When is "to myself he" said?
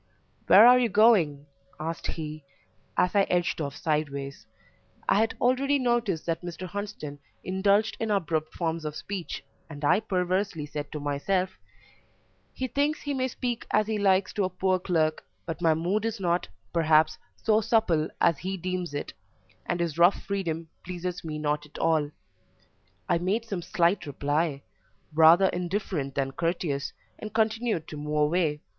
10.93-12.67